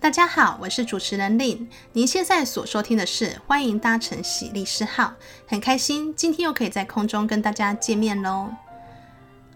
[0.00, 1.66] 大家好，我是主持人 Lin。
[1.92, 5.12] 您现在所收听的是欢迎搭乘喜利士号，
[5.46, 8.48] 很开心今天又可以在空中跟大家见面喽。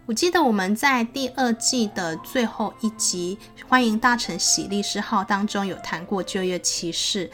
[0.05, 7.31] 我记得我们在第二季的最后一集《欢迎搭乘喜利士号》当中有谈过就业歧视。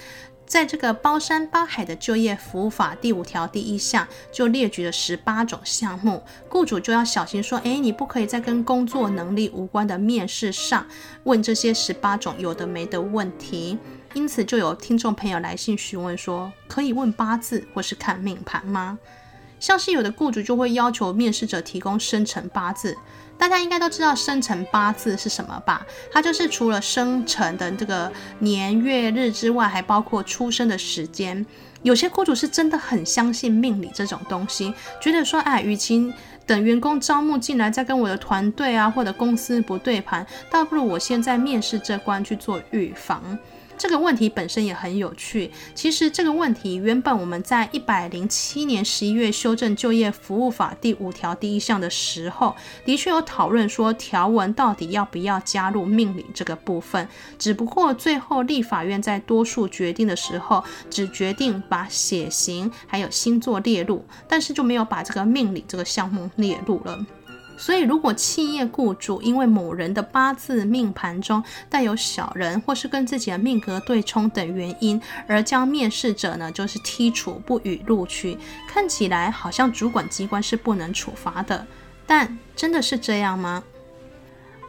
[0.50, 10.84] 在这个包山包海的就业服务法第五条第一项就列举了十八种项目，雇主就要小心说，哎，你不可以在跟工作能力无关的面试上
[11.22, 13.78] 问这些十八种有的没的问题。
[14.12, 18.98] 因此，就有听众朋友来信询问说，可以问八字或是看命盘吗？
[19.60, 22.96] 像是有的雇主就会要求面试者提供生辰八字。
[23.38, 25.86] 大家应该都知道生辰八字是什么吧？
[26.12, 31.46] 它就是除了生辰的这个年月日之外，还包括出生的时间。
[31.82, 36.12] 有些雇主是真的很相信命理这种东西，觉得说，哎，与其
[36.44, 43.38] 等员工招募进来再跟我的团队啊或者公司不对盘，倒不如我先在面试这关去做预防。
[43.80, 45.50] 这个问题本身也很有趣。
[45.74, 57.08] 其实这个问题原本我们在一百零七年十一月修正就业服务法第五条第一项的时候，的确有讨论说条文到底要不要加入命理这个部分。
[57.38, 67.06] 只不过最后立法院在多数决定的时候，只决定把血型还有星座列入，但是就没有把这个命理这个项目列入了。
[67.60, 81.66] 所以，如果企业雇主因为某人的八字命盘中带有小人，或是跟自己的命格对冲等原因，而将面试者呢就是剔除不予录取，看起来好像主管机关是不能处罚的，
[82.06, 83.62] 但真的是这样吗？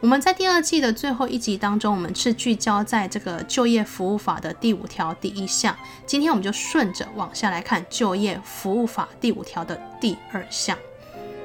[0.02, 10.76] 我们在第二季的最后一集当中，我们是聚焦在这个就业服务法的第五条第一项，今天我们就顺着往下来看就业服务法第五条的第二项。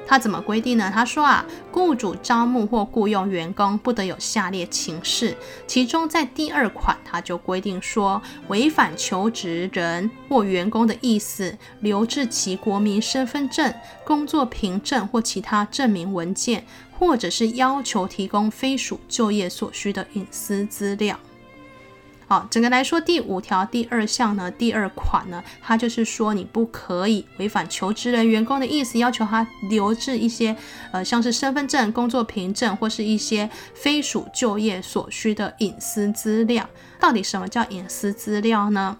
[0.08, 0.90] 他怎么规定呢？
[0.92, 5.36] 他说啊，雇主招募或雇佣员工不得有下列情事，
[5.66, 13.72] 其中在第二款他就规定说，违反求职人或员工的意思，留置其国民身份证、
[14.04, 16.64] 工作凭证或其他证明文件，
[16.98, 21.20] 或者是要求提供非属就业所需的隐私资料。
[22.28, 30.54] 好，整个来说，第五条第二项呢，第二款呢，它就是说你不可以违反求职人员工的意思，要求他留置一些，
[30.92, 36.68] 呃，像是身份证、工作凭证或是一些非属就业所需的隐私资料。
[37.00, 38.98] 到底什么叫隐私资料呢？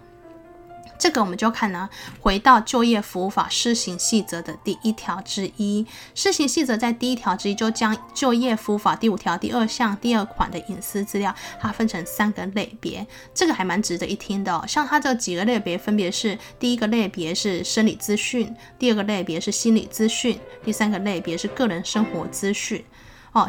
[0.98, 1.88] 这个我们就看呢，
[2.20, 14.64] 回到就业服务法施行细则的第一条之一，施行细则在第一条之一就将就业服务法第五条第二项第二款的隐私资料，它分成三个类别，这个还蛮值得一听的哦。
[14.66, 22.84] 像它这几个类别分别是：第一个类别是生理资讯，第二个类别是心理资讯，第三个类别是个人生活资讯。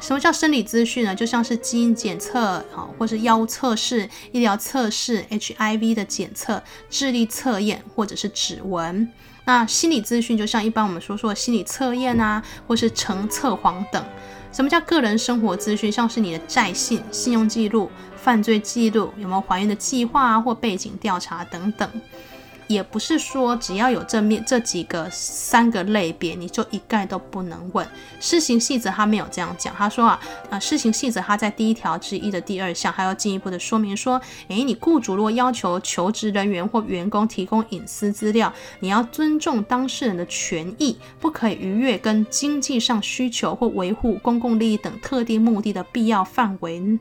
[0.01, 1.15] 什么叫生理资讯呢？
[1.15, 9.09] 就像是基因检测，啊，或是药物测试、医疗测试、HIV 的检测、智力测验，或者是指纹。
[9.45, 14.03] 那心理资讯就像一般我们所说的心理测验啊，或是成测谎等。
[14.51, 15.91] 什么叫个人生活资讯？
[15.91, 21.89] 像是你的债信、信用记录、犯罪记录，有没有怀孕的计划啊，或背景调查等等。
[22.69, 27.85] 也不是说只要有正面这几个三个类别，你就一概都不能问。
[28.19, 30.19] 施行细则他没有这样讲，他说啊，
[30.51, 46.99] 啊，施行细则他在第一条之一的第二项还要进一步的说明说，诶，你雇主如果要求求职人员或员工提供隐私资料，你要尊重当事人的权益，不可以逾越跟经济上需求或维护公共利益等特定目的的必要范围。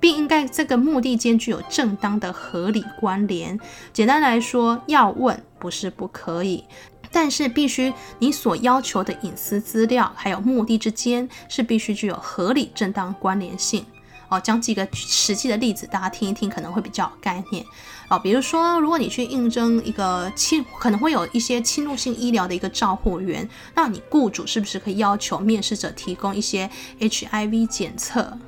[0.00, 3.60] 并应该这个目的间具有正当的合理关联。
[3.92, 6.64] 简单来说，要问不是不可以，
[7.10, 13.84] 但是必须你所要求的隐私资料还有目的之间是必须具有合理正当关联性。
[14.28, 17.64] 哦，讲几个实际的例子，大家听一听可能会比较有概念。
[18.08, 26.70] 哦，比如说，如果你去应征一个侵，可能会有一些侵入性医疗的一个照护员，那你雇主是不是可以要求面试者提供一些
[27.00, 28.38] HIV 检测？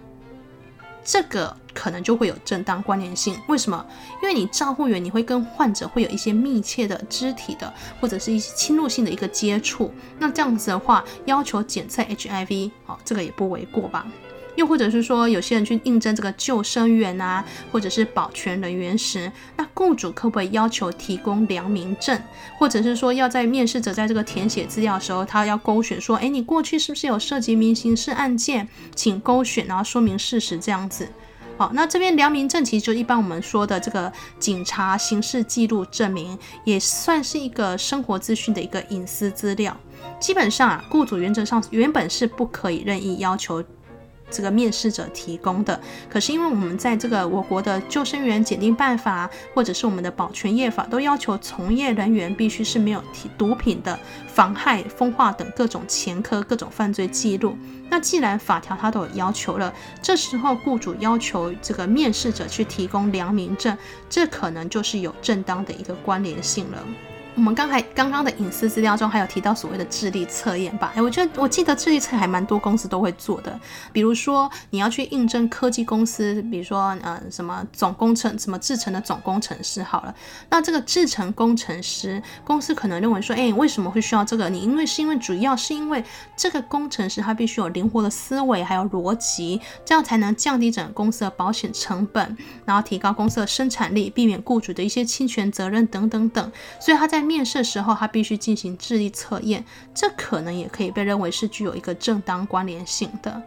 [1.05, 3.85] 这个可能就会有正当关联性，为什么？
[4.23, 14.07] 因为你照护员，你会跟患者会有一些密切的肢体的，或者是一些侵入性的一个接触，那这样子的话，要求检测 HIV，好，这个也不为过吧？
[14.57, 22.21] 又或者是说，有些人去应征这个救生员啊，或者是保全人员时，那雇主可不可以要求提供良民证，
[22.59, 31.09] 或者是说要在面试者在这个填写资料的时候，他要勾选说，哎，你过去是不是有涉及民刑事案件，请勾选，然后说明事实这样子。
[31.59, 39.77] 好，那这边良民证其实就一般我们说的这个警察刑事记录证明，也算是一个生活资讯的一个隐私资料。
[40.19, 43.63] 基本上啊，雇主原则上原本是不可以任意要求。
[44.33, 45.79] 这个面试者提供的。
[46.11, 53.97] 可是因为我们在这个我国的救生员检定办法，或者是我们的保全业法，都要求从业人员必须是没有提毒品的、
[54.27, 57.57] 妨害风化等各种前科、各种犯罪记录。
[57.91, 59.71] 那既然法条它都有要求了，
[60.01, 63.77] 这时候雇主要求这个面试者去提供良民证，
[64.09, 66.79] 这可能就是有正当的一个关联性了。
[67.35, 70.93] 我们刚才刚刚的隐私资料中还有提到所谓的智力测验吧？
[70.95, 73.59] 哎，我觉得我记得智力测验还蛮多公司都会做的。
[73.91, 80.15] 比如说你要去应征科技公司，比如说呃什么总工程、什么制程的总工程师好了，
[80.51, 84.51] 那这个制程工程师公司可能认为说，哎，为什么会需要这个？
[84.51, 86.05] 你因为是因为主要是因为
[86.37, 92.37] 这个工程师他必须有灵活的思维，还有逻辑，这样才能降低整个公司的保险成本，
[92.67, 96.53] 然后提高公司的生产力，避免雇主的一些侵权责任等等等。
[96.79, 99.65] 所以他在面试的时候，他必须进行智力测验，
[99.95, 103.43] 这可能也可以被认为是具有一个正当关联性的。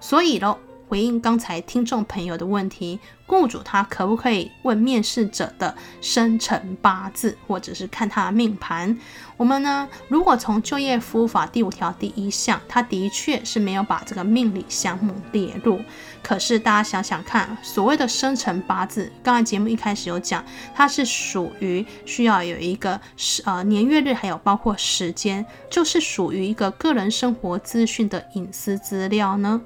[0.00, 0.58] 所以喽，
[0.90, 8.98] 回应刚才听众朋友的问题，雇主他可不可以问面试者的生辰八字，或者是看他的命盘？
[9.36, 15.80] 我们呢，如果从就业服务法第五条第一项，他的确是没有把这个命理项目列入。
[16.24, 20.44] 可是大家想想看，所谓的生辰八字，刚才节目一开始有讲，
[20.74, 29.60] 它是属于需要有一个时呃年月日，还有包括时间，就是属于一个个人生活资讯的隐私资料呢。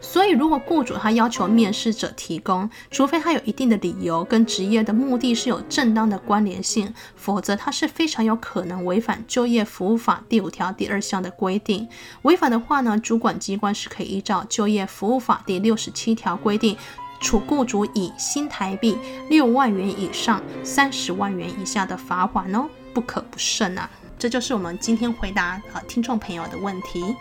[0.00, 11.88] 所以，如果雇主他要求面试者提供，除非他有一定的理由跟职业的目的是有正当的关联性，否则他是非常有可能违反就业服务法第五条第二项的规定。
[12.22, 16.76] 违反的话呢，主管机关是可以依照就业服务法第六十七条规定，
[17.20, 18.96] 处雇主以新台币
[19.28, 23.90] 六万元以上三十万元以下的罚款哦，不可不慎啊！
[24.16, 27.16] 这就是我们今天回答呃听众朋友的问题。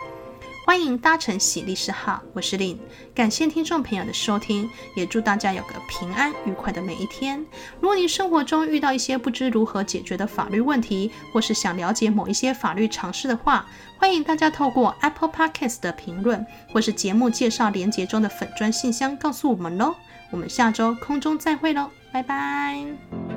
[0.67, 2.77] 欢迎搭乘喜律师号，我是林，
[3.15, 7.39] 感谢听众朋友的收听，也祝大家有个平安愉快的每一天。
[7.79, 13.65] 如果您生活中遇到一些不知如何解决的法律问题，或是想了解某一些法律常识的话，
[13.97, 19.95] 欢迎大家透过 Apple Podcast 的评论，或是节目介绍连结中的粉砖信箱告诉我们喽。
[20.31, 23.36] 我们下周空中再会喽，拜拜。